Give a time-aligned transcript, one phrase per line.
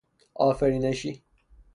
[0.33, 1.23] آفرینشی